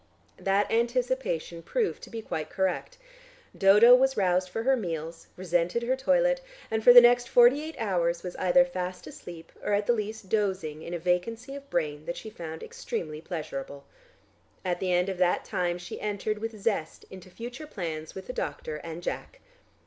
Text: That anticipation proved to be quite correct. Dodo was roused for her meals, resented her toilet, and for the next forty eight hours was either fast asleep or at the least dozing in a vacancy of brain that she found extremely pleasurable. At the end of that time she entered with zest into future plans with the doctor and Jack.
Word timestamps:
That 0.39 0.71
anticipation 0.71 1.61
proved 1.61 2.01
to 2.01 2.09
be 2.09 2.23
quite 2.23 2.49
correct. 2.49 2.97
Dodo 3.55 3.93
was 3.93 4.17
roused 4.17 4.49
for 4.49 4.63
her 4.63 4.75
meals, 4.75 5.27
resented 5.37 5.83
her 5.83 5.95
toilet, 5.95 6.41
and 6.71 6.83
for 6.83 6.91
the 6.91 7.01
next 7.01 7.29
forty 7.29 7.61
eight 7.61 7.75
hours 7.77 8.23
was 8.23 8.35
either 8.37 8.65
fast 8.65 9.05
asleep 9.05 9.51
or 9.63 9.73
at 9.73 9.85
the 9.85 9.93
least 9.93 10.27
dozing 10.27 10.81
in 10.81 10.95
a 10.95 10.97
vacancy 10.97 11.53
of 11.55 11.69
brain 11.69 12.07
that 12.07 12.17
she 12.17 12.31
found 12.31 12.63
extremely 12.63 13.21
pleasurable. 13.21 13.83
At 14.65 14.79
the 14.79 14.91
end 14.91 15.07
of 15.07 15.19
that 15.19 15.45
time 15.45 15.77
she 15.77 16.01
entered 16.01 16.39
with 16.39 16.59
zest 16.59 17.05
into 17.11 17.29
future 17.29 17.67
plans 17.67 18.15
with 18.15 18.25
the 18.25 18.33
doctor 18.33 18.77
and 18.77 19.03
Jack. 19.03 19.39